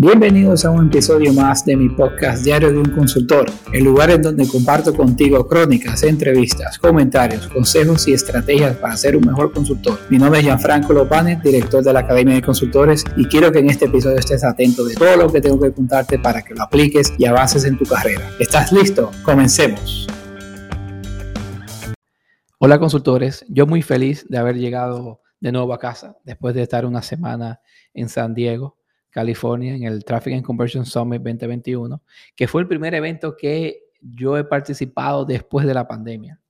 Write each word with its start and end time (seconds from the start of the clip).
Bienvenidos 0.00 0.64
a 0.64 0.70
un 0.70 0.86
episodio 0.86 1.32
más 1.32 1.64
de 1.64 1.74
mi 1.74 1.88
podcast 1.88 2.44
Diario 2.44 2.70
de 2.70 2.78
un 2.78 2.90
Consultor, 2.90 3.50
el 3.72 3.82
lugar 3.82 4.12
en 4.12 4.22
donde 4.22 4.46
comparto 4.46 4.94
contigo 4.94 5.48
crónicas, 5.48 6.04
entrevistas, 6.04 6.78
comentarios, 6.78 7.48
consejos 7.48 8.06
y 8.06 8.12
estrategias 8.12 8.76
para 8.76 8.96
ser 8.96 9.16
un 9.16 9.26
mejor 9.26 9.52
consultor. 9.52 9.98
Mi 10.08 10.16
nombre 10.16 10.38
es 10.38 10.46
Gianfranco 10.46 10.92
Lopane, 10.92 11.40
director 11.42 11.82
de 11.82 11.92
la 11.92 11.98
Academia 11.98 12.36
de 12.36 12.42
Consultores, 12.42 13.04
y 13.16 13.24
quiero 13.24 13.50
que 13.50 13.58
en 13.58 13.70
este 13.70 13.86
episodio 13.86 14.18
estés 14.18 14.44
atento 14.44 14.84
de 14.84 14.94
todo 14.94 15.16
lo 15.16 15.32
que 15.32 15.40
tengo 15.40 15.58
que 15.58 15.72
contarte 15.72 16.20
para 16.20 16.42
que 16.42 16.54
lo 16.54 16.62
apliques 16.62 17.12
y 17.18 17.24
avances 17.24 17.64
en 17.64 17.76
tu 17.76 17.84
carrera. 17.84 18.30
¿Estás 18.38 18.70
listo? 18.70 19.10
Comencemos. 19.24 20.06
Hola 22.58 22.78
consultores, 22.78 23.44
yo 23.48 23.66
muy 23.66 23.82
feliz 23.82 24.24
de 24.28 24.38
haber 24.38 24.58
llegado 24.58 25.22
de 25.40 25.50
nuevo 25.50 25.74
a 25.74 25.80
casa 25.80 26.16
después 26.22 26.54
de 26.54 26.62
estar 26.62 26.86
una 26.86 27.02
semana 27.02 27.62
en 27.94 28.08
San 28.08 28.32
Diego 28.32 28.77
California, 29.10 29.74
en 29.74 29.84
el 29.84 30.04
Traffic 30.04 30.34
and 30.34 30.44
Conversion 30.44 30.84
Summit 30.84 31.22
2021, 31.22 32.02
que 32.36 32.48
fue 32.48 32.62
el 32.62 32.68
primer 32.68 32.94
evento 32.94 33.36
que 33.36 33.84
yo 34.00 34.36
he 34.36 34.44
participado 34.44 35.24
después 35.24 35.66
de 35.66 35.74
la 35.74 35.86
pandemia. 35.86 36.40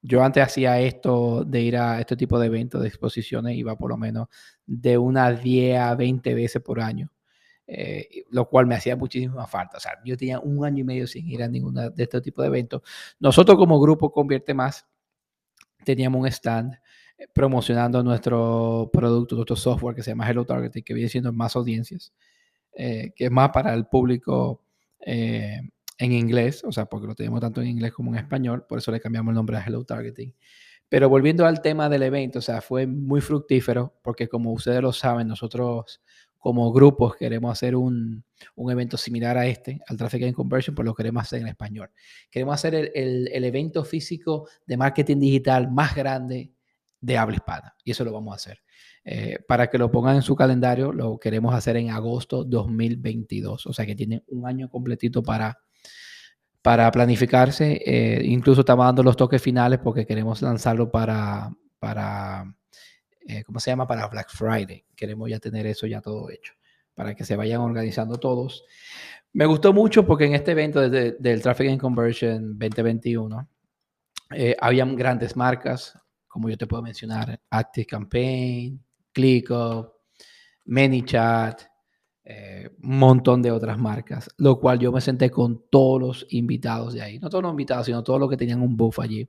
Yo 0.00 0.22
antes 0.22 0.42
hacía 0.42 0.80
esto 0.80 1.44
de 1.44 1.60
ir 1.60 1.76
a 1.76 2.00
este 2.00 2.16
tipo 2.16 2.38
de 2.38 2.46
eventos, 2.46 2.80
de 2.80 2.88
exposiciones, 2.88 3.56
iba 3.56 3.76
por 3.76 3.90
lo 3.90 3.96
menos 3.96 4.28
de 4.64 4.96
unas 4.96 5.42
10 5.42 5.78
a 5.80 5.94
20 5.96 6.34
veces 6.34 6.62
por 6.62 6.80
año, 6.80 7.10
eh, 7.66 8.24
lo 8.30 8.48
cual 8.48 8.66
me 8.66 8.76
hacía 8.76 8.94
muchísima 8.94 9.46
falta. 9.46 9.78
O 9.78 9.80
sea, 9.80 9.92
yo 10.04 10.16
tenía 10.16 10.38
un 10.38 10.64
año 10.64 10.82
y 10.82 10.84
medio 10.84 11.06
sin 11.06 11.28
ir 11.28 11.42
a 11.42 11.48
ninguno 11.48 11.90
de 11.90 12.02
este 12.02 12.20
tipo 12.20 12.42
de 12.42 12.48
eventos. 12.48 12.82
Nosotros 13.18 13.58
como 13.58 13.80
grupo 13.80 14.12
Convierte 14.12 14.54
Más 14.54 14.86
teníamos 15.84 16.20
un 16.20 16.26
stand 16.28 16.78
promocionando 17.32 18.02
nuestro 18.02 18.90
producto, 18.92 19.34
nuestro 19.34 19.56
software 19.56 19.94
que 19.94 20.02
se 20.02 20.10
llama 20.10 20.28
Hello 20.28 20.44
Targeting, 20.44 20.84
que 20.84 20.94
viene 20.94 21.08
siendo 21.08 21.32
más 21.32 21.56
audiencias, 21.56 22.12
eh, 22.74 23.12
que 23.14 23.26
es 23.26 23.30
más 23.30 23.50
para 23.50 23.74
el 23.74 23.86
público 23.86 24.62
eh, 25.00 25.60
en 25.98 26.12
inglés, 26.12 26.62
o 26.64 26.70
sea, 26.70 26.86
porque 26.86 27.06
lo 27.06 27.14
tenemos 27.14 27.40
tanto 27.40 27.60
en 27.60 27.68
inglés 27.68 27.92
como 27.92 28.12
en 28.12 28.18
español, 28.18 28.64
por 28.68 28.78
eso 28.78 28.92
le 28.92 29.00
cambiamos 29.00 29.32
el 29.32 29.36
nombre 29.36 29.56
a 29.56 29.64
Hello 29.64 29.84
Targeting. 29.84 30.32
Pero 30.88 31.08
volviendo 31.08 31.44
al 31.44 31.60
tema 31.60 31.88
del 31.88 32.04
evento, 32.04 32.38
o 32.38 32.42
sea, 32.42 32.60
fue 32.60 32.86
muy 32.86 33.20
fructífero, 33.20 33.98
porque 34.02 34.28
como 34.28 34.52
ustedes 34.52 34.80
lo 34.80 34.92
saben, 34.92 35.28
nosotros 35.28 36.00
como 36.38 36.72
grupos 36.72 37.16
queremos 37.16 37.50
hacer 37.50 37.74
un, 37.74 38.24
un, 38.54 38.70
evento 38.70 38.96
similar 38.96 39.36
a 39.36 39.46
este, 39.46 39.80
al 39.88 39.96
Traffic 39.96 40.22
and 40.22 40.34
Conversion, 40.34 40.74
pues 40.74 40.86
lo 40.86 40.94
queremos 40.94 41.24
hacer 41.24 41.40
en 41.40 41.48
español. 41.48 41.90
Queremos 42.30 42.54
hacer 42.54 42.92
el, 42.94 43.28
el 43.28 43.44
evento 43.44 43.84
físico 43.84 44.48
de 44.64 44.76
marketing 44.76 45.18
digital 45.18 45.70
más 45.70 45.96
grande 45.96 46.52
de 47.00 47.16
habla 47.16 47.36
hispana. 47.36 47.74
Y 47.84 47.92
eso 47.92 48.04
lo 48.04 48.12
vamos 48.12 48.32
a 48.32 48.36
hacer. 48.36 48.62
Eh, 49.04 49.38
para 49.46 49.68
que 49.68 49.78
lo 49.78 49.90
pongan 49.90 50.16
en 50.16 50.22
su 50.22 50.36
calendario, 50.36 50.92
lo 50.92 51.18
queremos 51.18 51.54
hacer 51.54 51.76
en 51.76 51.90
agosto 51.90 52.44
2022. 52.44 53.66
O 53.66 53.72
sea 53.72 53.86
que 53.86 53.94
tienen 53.94 54.22
un 54.28 54.46
año 54.46 54.68
completito 54.68 55.22
para, 55.22 55.58
para 56.62 56.90
planificarse. 56.90 57.80
Eh, 57.84 58.22
incluso 58.24 58.60
estamos 58.60 58.86
dando 58.86 59.02
los 59.02 59.16
toques 59.16 59.40
finales 59.40 59.78
porque 59.82 60.06
queremos 60.06 60.42
lanzarlo 60.42 60.90
para, 60.90 61.50
para 61.78 62.44
eh, 63.28 63.44
¿cómo 63.44 63.60
se 63.60 63.70
llama? 63.70 63.86
Para 63.86 64.08
Black 64.08 64.30
Friday. 64.30 64.84
Queremos 64.96 65.28
ya 65.28 65.38
tener 65.38 65.66
eso 65.66 65.86
ya 65.86 66.00
todo 66.00 66.30
hecho 66.30 66.54
para 66.94 67.14
que 67.14 67.24
se 67.24 67.36
vayan 67.36 67.60
organizando 67.60 68.18
todos. 68.18 68.64
Me 69.32 69.46
gustó 69.46 69.72
mucho 69.72 70.04
porque 70.04 70.24
en 70.24 70.34
este 70.34 70.50
evento 70.50 70.90
del 70.90 71.42
Traffic 71.42 71.70
and 71.70 71.80
Conversion 71.80 72.58
2021 72.58 73.48
eh, 74.34 74.56
habían 74.60 74.96
grandes 74.96 75.36
marcas, 75.36 75.96
como 76.38 76.50
yo 76.50 76.56
te 76.56 76.68
puedo 76.68 76.84
mencionar, 76.84 77.40
Active 77.50 77.84
Campaign, 77.84 78.80
ClickUp, 79.12 79.88
ManyChat, 80.66 81.62
eh, 82.24 82.70
un 82.80 82.96
montón 82.96 83.42
de 83.42 83.50
otras 83.50 83.76
marcas, 83.76 84.30
lo 84.36 84.60
cual 84.60 84.78
yo 84.78 84.92
me 84.92 85.00
senté 85.00 85.30
con 85.32 85.64
todos 85.68 86.00
los 86.00 86.26
invitados 86.30 86.94
de 86.94 87.02
ahí, 87.02 87.18
no 87.18 87.28
todos 87.28 87.42
los 87.42 87.50
invitados, 87.50 87.86
sino 87.86 88.04
todos 88.04 88.20
los 88.20 88.30
que 88.30 88.36
tenían 88.36 88.62
un 88.62 88.76
buff 88.76 89.00
allí, 89.00 89.28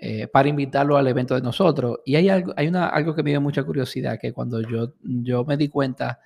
eh, 0.00 0.28
para 0.28 0.48
invitarlo 0.48 0.96
al 0.96 1.08
evento 1.08 1.34
de 1.34 1.40
nosotros. 1.40 1.98
Y 2.04 2.14
hay 2.14 2.28
algo, 2.28 2.54
hay 2.56 2.68
una, 2.68 2.86
algo 2.86 3.16
que 3.16 3.24
me 3.24 3.30
dio 3.30 3.40
mucha 3.40 3.64
curiosidad, 3.64 4.16
que 4.20 4.32
cuando 4.32 4.60
yo, 4.60 4.94
yo 5.02 5.44
me 5.44 5.56
di 5.56 5.68
cuenta 5.68 6.20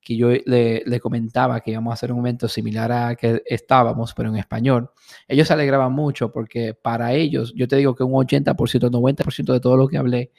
que 0.00 0.16
yo 0.16 0.30
le, 0.30 1.00
comentaba 1.00 1.60
que 1.60 1.72
íbamos 1.72 1.90
a 1.90 1.94
hacer 1.94 2.12
un 2.12 2.20
evento 2.20 2.48
similar 2.48 2.90
a 2.90 3.14
que 3.14 3.42
estábamos, 3.46 4.14
pero 4.14 4.30
en 4.30 4.36
español, 4.36 4.90
ellos 5.28 5.48
se 5.48 5.54
alegraban 5.54 5.92
mucho 5.92 6.32
porque 6.32 6.74
para 6.74 7.12
ellos, 7.12 7.52
yo 7.54 7.68
te 7.68 7.76
digo 7.76 7.94
que 7.94 8.02
un 8.02 8.12
80%, 8.12 8.54
90% 8.54 9.52
de 9.52 9.60
todo 9.60 9.76
lo 9.76 9.88
que 9.88 9.98
hablé, 9.98 10.32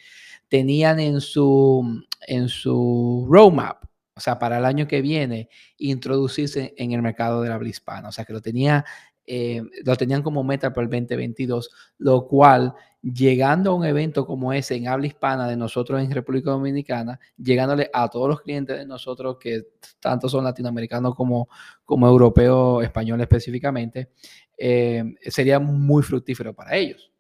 tenían 0.47 0.99
en 0.99 1.21
su, 1.21 2.03
en 2.27 2.49
su 2.49 3.27
roadmap, 3.29 3.83
o 4.13 4.19
sea, 4.19 4.37
para 4.37 4.57
el 4.57 4.65
año 4.65 4.87
que 4.87 5.01
viene, 5.01 5.49
introducirse 5.77 6.73
en 6.77 6.91
el 6.91 7.01
mercado 7.01 7.41
de 7.41 7.49
la 7.49 7.55
habla 7.55 7.69
hispana. 7.69 8.09
O 8.09 8.11
sea, 8.11 8.25
que 8.25 8.33
lo 8.33 8.41
tenía 8.41 8.85
eh, 9.33 9.61
lo 9.85 9.95
tenían 9.95 10.23
como 10.23 10.43
meta 10.43 10.73
para 10.73 10.83
el 10.83 10.89
2022, 10.89 11.69
lo 11.99 12.27
cual 12.27 12.73
llegando 13.01 13.71
a 13.71 13.75
un 13.75 13.85
evento 13.85 14.25
como 14.25 14.53
ese 14.53 14.75
en 14.75 14.87
habla 14.87 15.07
hispana 15.07 15.47
de 15.47 15.57
nosotros 15.57 16.01
en 16.01 16.11
República 16.11 16.51
Dominicana, 16.51 17.19
llegándole 17.37 17.89
a 17.93 18.07
todos 18.09 18.29
los 18.29 18.41
clientes 18.41 18.77
de 18.77 18.85
nosotros 18.85 19.37
que 19.39 19.69
tanto 19.99 20.29
son 20.29 20.43
latinoamericanos 20.43 21.15
como, 21.15 21.49
como 21.83 22.07
europeos, 22.07 22.83
españoles 22.83 23.23
específicamente, 23.23 24.11
eh, 24.57 25.03
sería 25.27 25.59
muy 25.59 26.03
fructífero 26.03 26.53
para 26.53 26.75
ellos. 26.75 27.11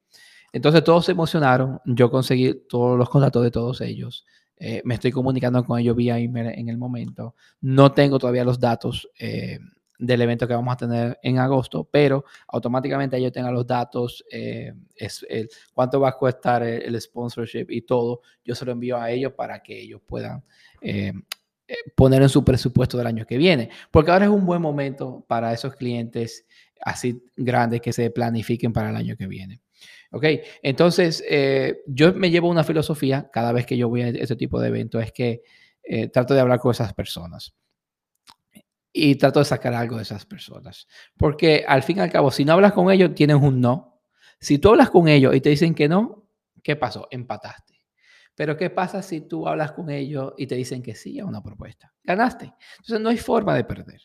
Entonces 0.53 0.83
todos 0.83 1.05
se 1.05 1.13
emocionaron, 1.13 1.79
yo 1.85 2.11
conseguí 2.11 2.65
todos 2.67 2.97
los 2.97 3.09
contactos 3.09 3.43
de 3.43 3.51
todos 3.51 3.81
ellos. 3.81 4.25
Eh, 4.57 4.81
me 4.85 4.93
estoy 4.93 5.11
comunicando 5.11 5.63
con 5.63 5.79
ellos 5.79 5.95
vía 5.95 6.19
email 6.19 6.47
en 6.47 6.69
el 6.69 6.77
momento. 6.77 7.35
No 7.61 7.93
tengo 7.93 8.19
todavía 8.19 8.43
los 8.43 8.59
datos 8.59 9.09
del 10.01 10.21
evento 10.23 10.47
que 10.47 10.55
vamos 10.55 10.73
a 10.73 10.77
tener 10.77 11.19
en 11.21 11.37
agosto, 11.37 11.87
pero 11.89 12.25
automáticamente 12.47 13.17
ellos 13.17 13.31
tengan 13.31 13.53
los 13.53 13.67
datos, 13.67 14.25
eh, 14.31 14.73
es, 14.95 15.25
cuánto 15.73 15.99
va 15.99 16.09
a 16.09 16.17
costar 16.17 16.63
el, 16.63 16.99
sponsorship 16.99 17.67
y 17.69 17.83
todo, 17.83 18.21
yo 18.43 18.55
se 18.55 18.65
lo 18.65 18.71
envío 18.71 18.97
a 18.97 19.11
ellos 19.11 19.33
para 19.33 19.61
que 19.61 19.79
ellos 19.79 20.01
puedan 20.03 20.43
eh, 20.81 21.13
eh, 21.67 21.75
poner 21.95 22.23
en 22.23 22.29
su 22.29 22.43
presupuesto 22.43 22.97
del 22.97 23.05
año 23.05 23.27
que 23.27 23.37
viene, 23.37 23.69
porque 23.91 24.09
ahora 24.09 24.25
es 24.25 24.31
un 24.31 24.43
buen 24.43 24.61
momento 24.61 25.23
para 25.27 25.53
esos 25.53 25.75
clientes 25.75 26.47
así 26.81 27.23
grandes 27.37 27.79
que 27.79 27.93
se 27.93 28.09
planifiquen 28.09 28.73
para 28.73 28.89
el 28.89 28.95
año 28.95 29.15
que 29.15 29.27
viene. 29.27 29.61
Ok, 30.11 30.25
entonces 30.63 31.23
yo 31.85 32.13
me 32.13 32.31
llevo 32.31 32.49
una 32.49 32.63
filosofía 32.63 33.29
cada 33.31 33.51
vez 33.51 33.65
que 33.67 33.77
yo 33.77 33.87
voy 33.87 34.01
a 34.01 34.09
este 34.09 34.35
tipo 34.35 34.59
de 34.59 34.67
eventos, 34.67 35.01
es 35.03 35.11
que 35.11 35.41
trato 36.11 36.33
de 36.33 36.39
hablar 36.41 36.59
con 36.59 36.71
esas 36.71 36.93
personas 36.93 37.53
y 38.93 39.15
trato 39.15 39.39
de 39.39 39.45
sacar 39.45 39.73
algo 39.73 39.97
de 39.97 40.03
esas 40.03 40.25
personas. 40.25 40.87
Porque 41.17 41.63
al 41.67 41.83
fin 41.83 41.97
y 41.97 42.01
al 42.01 42.11
cabo, 42.11 42.31
si 42.31 42.45
no 42.45 42.53
hablas 42.53 42.73
con 42.73 42.91
ellos, 42.91 43.13
tienes 43.15 43.37
un 43.37 43.61
no. 43.61 44.01
Si 44.39 44.57
tú 44.57 44.69
hablas 44.69 44.89
con 44.89 45.07
ellos 45.07 45.35
y 45.35 45.41
te 45.41 45.49
dicen 45.49 45.75
que 45.75 45.87
no, 45.87 46.27
¿qué 46.63 46.75
pasó? 46.75 47.07
Empataste. 47.11 47.71
Pero 48.35 48.57
¿qué 48.57 48.69
pasa 48.69 49.01
si 49.01 49.21
tú 49.21 49.47
hablas 49.47 49.71
con 49.73 49.89
ellos 49.89 50.33
y 50.37 50.47
te 50.47 50.55
dicen 50.55 50.81
que 50.81 50.95
sí 50.95 51.19
a 51.19 51.25
una 51.25 51.43
propuesta? 51.43 51.93
Ganaste. 52.03 52.53
Entonces 52.77 52.99
no 52.99 53.09
hay 53.09 53.17
forma 53.17 53.55
de 53.55 53.63
perder. 53.63 54.01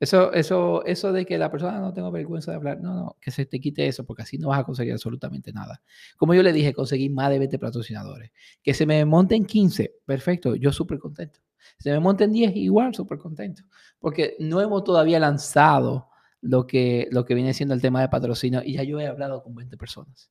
Eso, 0.00 0.32
eso, 0.32 0.84
eso 0.84 1.12
de 1.12 1.26
que 1.26 1.38
la 1.38 1.50
persona 1.50 1.80
no 1.80 1.92
tengo 1.92 2.10
vergüenza 2.12 2.52
de 2.52 2.56
hablar, 2.56 2.80
no, 2.80 2.94
no, 2.94 3.16
que 3.20 3.32
se 3.32 3.46
te 3.46 3.58
quite 3.58 3.88
eso, 3.88 4.04
porque 4.06 4.22
así 4.22 4.38
no 4.38 4.48
vas 4.48 4.60
a 4.60 4.64
conseguir 4.64 4.92
absolutamente 4.92 5.52
nada. 5.52 5.82
Como 6.16 6.34
yo 6.34 6.42
le 6.44 6.52
dije, 6.52 6.72
conseguí 6.72 7.08
más 7.08 7.30
de 7.30 7.40
20 7.40 7.58
patrocinadores. 7.58 8.30
Que 8.62 8.74
se 8.74 8.86
me 8.86 9.04
monten 9.04 9.44
15, 9.44 9.96
perfecto, 10.04 10.54
yo 10.54 10.70
súper 10.72 10.98
contento. 10.98 11.40
Se 11.78 11.90
me 11.90 12.00
monten 12.00 12.32
10, 12.32 12.56
igual, 12.56 12.94
súper 12.94 13.18
contento. 13.18 13.62
Porque 13.98 14.36
no 14.38 14.60
hemos 14.60 14.84
todavía 14.84 15.18
lanzado 15.18 16.08
lo 16.40 16.66
que, 16.66 17.08
lo 17.10 17.24
que 17.24 17.34
viene 17.34 17.54
siendo 17.54 17.74
el 17.74 17.80
tema 17.80 18.00
de 18.00 18.08
patrocinio 18.08 18.62
y 18.64 18.74
ya 18.74 18.82
yo 18.82 19.00
he 19.00 19.06
hablado 19.06 19.42
con 19.42 19.54
20 19.54 19.76
personas. 19.76 20.30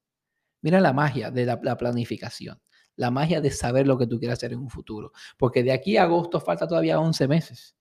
Mira 0.61 0.81
la 0.81 0.93
magia 0.93 1.31
de 1.31 1.45
la, 1.45 1.77
planificación, 1.77 2.59
la 2.95 3.11
magia 3.11 3.41
de 3.41 3.51
saber 3.51 3.87
lo 3.87 3.97
que 3.97 4.07
tú 4.07 4.19
quieres 4.19 4.37
hacer 4.37 4.53
en 4.53 4.59
un 4.59 4.69
futuro. 4.69 5.11
Porque 5.37 5.63
de 5.63 5.71
aquí 5.71 5.97
a 5.97 6.03
agosto 6.03 6.39
falta 6.39 6.67
todavía 6.67 6.99
11 6.99 7.27
meses. 7.27 7.75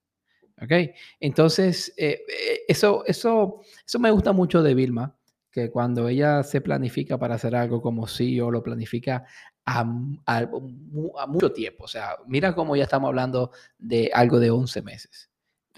¿Ok? 0.60 0.72
Entonces, 1.20 1.92
eh, 1.96 2.22
eh, 2.28 2.60
eso, 2.68 3.04
eso, 3.06 3.60
eso 3.86 3.98
me 3.98 4.10
gusta 4.10 4.32
mucho 4.32 4.62
de 4.62 4.74
Vilma, 4.74 5.16
que 5.50 5.70
cuando 5.70 6.08
ella 6.08 6.42
se 6.42 6.60
planifica 6.60 7.18
para 7.18 7.34
hacer 7.34 7.54
algo 7.56 7.80
como 7.80 8.06
CEO, 8.06 8.50
lo 8.50 8.62
planifica 8.62 9.24
a, 9.66 9.84
mucho 11.26 11.52
tiempo. 11.52 11.84
O 11.84 11.88
sea, 11.88 12.16
mira 12.26 12.54
cómo 12.54 12.76
ya 12.76 12.84
estamos 12.84 13.08
hablando 13.08 13.50
de 13.78 14.10
algo 14.14 14.38
de 14.38 14.50
11 14.50 14.82
meses. 14.82 15.30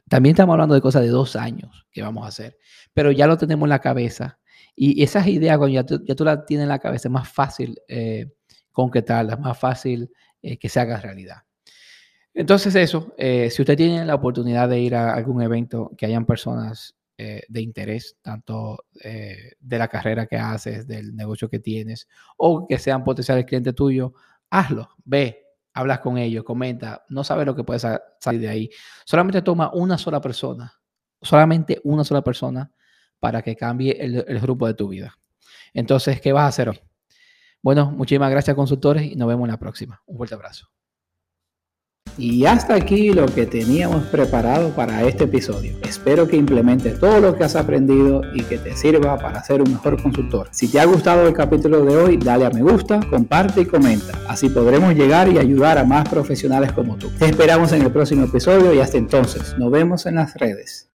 También 0.09 0.35
estamos 0.35 0.53
hablando 0.55 0.75
de 0.75 0.81
cosas 0.81 1.03
de 1.03 1.09
dos 1.09 1.37
años 1.37 1.87
que 1.91 2.03
vamos 2.03 2.25
a 2.25 2.29
hacer, 2.29 2.59
pero 2.95 3.11
ya 3.11 3.27
lo 3.27 3.37
tenemos 3.37 3.67
en 3.67 3.71
la 3.71 3.81
cabeza. 3.81 4.39
Y 4.75 5.03
esas 5.03 5.27
ideas, 5.27 5.59
cuando 5.59 5.75
ya 5.75 5.85
tú, 5.85 6.03
ya 6.05 6.15
tú 6.15 6.25
las 6.25 6.47
tienes 6.47 6.65
en 6.65 6.69
la 6.69 6.79
cabeza, 6.79 7.09
es 7.09 7.13
más 7.13 7.29
fácil 7.29 7.81
eh, 7.89 8.31
concretarlas, 8.71 9.41
más 9.41 9.59
fácil 9.59 10.11
eh, 10.41 10.59
que 10.59 10.69
se 10.69 10.81
haga 10.81 11.01
realidad. 11.01 11.39
Entonces 12.33 12.75
eso, 12.77 13.13
eh, 13.19 13.51
si 13.51 13.63
usted 13.63 13.77
tiene 13.77 14.05
la 14.05 14.15
oportunidad 14.15 14.69
de 14.69 14.79
ir 14.79 14.95
a 14.95 15.15
algún 15.15 15.43
evento 15.43 15.91
que 15.99 16.07
hayan 16.07 16.25
personas 16.25 16.95
eh, 17.21 17.43
de 17.49 17.61
interés, 17.61 18.17
tanto 18.23 18.85
eh, 19.03 19.55
de 19.59 19.79
la 19.79 19.89
carrera 19.89 20.27
que 20.27 20.37
haces, 20.37 20.87
del 20.87 21.17
negocio 21.17 21.49
que 21.49 21.59
tienes, 21.59 22.07
o 22.37 22.65
que 22.69 22.79
sean 22.79 23.03
potenciales 23.03 23.45
clientes 23.45 23.75
tuyos, 23.75 24.13
hazlo, 24.51 24.89
ve, 25.05 25.45
hablas 25.75 25.99
con 25.99 26.17
ellos, 26.17 26.45
comenta, 26.45 27.05
no 27.09 27.25
sabes 27.25 27.45
lo 27.45 27.57
que 27.57 27.65
puede 27.65 27.81
salir 27.81 28.41
de 28.41 28.49
ahí. 28.49 28.71
Solamente 29.05 29.43
toma 29.43 29.73
una 29.75 29.99
sola 29.99 30.21
persona, 30.21 30.73
solamente 31.21 31.81
una 31.83 32.05
sola 32.05 32.23
persona 32.23 32.71
para 33.19 33.43
que 33.43 33.57
cambie 33.57 33.97
el, 33.99 34.25
el 34.29 34.39
grupo 34.39 34.69
de 34.69 34.75
tu 34.75 34.87
vida. 34.89 35.19
Entonces, 35.75 36.21
¿qué 36.21 36.33
vas 36.33 36.45
a 36.45 36.47
hacer 36.47 36.69
hoy? 36.69 36.81
Bueno, 37.61 37.91
muchísimas 37.91 38.31
gracias 38.31 38.55
consultores 38.55 39.03
y 39.03 39.17
nos 39.17 39.27
vemos 39.27 39.47
en 39.47 39.51
la 39.51 39.59
próxima. 39.59 40.01
Un 40.07 40.17
fuerte 40.19 40.37
abrazo. 40.37 40.69
Y 42.19 42.45
hasta 42.47 42.75
aquí 42.75 43.13
lo 43.13 43.27
que 43.27 43.47
teníamos 43.47 44.05
preparado 44.07 44.71
para 44.71 45.05
este 45.05 45.25
episodio. 45.25 45.77
Espero 45.83 46.27
que 46.27 46.37
implementes 46.37 46.99
todo 46.99 47.21
lo 47.21 47.37
que 47.37 47.45
has 47.45 47.55
aprendido 47.55 48.23
y 48.35 48.43
que 48.43 48.59
te 48.59 48.77
sirva 48.77 49.17
para 49.19 49.43
ser 49.45 49.63
un 49.63 49.71
mejor 49.71 50.03
consultor. 50.03 50.49
Si 50.51 50.67
te 50.67 50.81
ha 50.81 50.85
gustado 50.85 51.29
el 51.29 51.33
capítulo 51.33 51.85
de 51.85 51.97
hoy, 51.97 52.17
dale 52.17 52.47
a 52.47 52.51
me 52.51 52.63
gusta, 52.63 53.01
comparte 53.09 53.61
y 53.61 53.67
comenta. 53.67 54.19
Así 54.29 54.49
podremos 54.49 54.95
llegar 54.95 55.29
y 55.29 55.39
ayudar 55.39 55.79
a 55.79 55.85
más 55.85 56.09
profesionales 56.09 56.73
como 56.73 56.97
tú. 56.97 57.09
Te 57.19 57.27
esperamos 57.27 57.73
en 57.73 57.83
el 57.83 57.93
próximo 57.93 58.25
episodio 58.25 58.75
y 58.75 58.81
hasta 58.81 58.99
entonces, 58.99 59.55
nos 59.57 59.71
vemos 59.71 60.05
en 60.07 60.17
las 60.17 60.35
redes. 60.35 60.87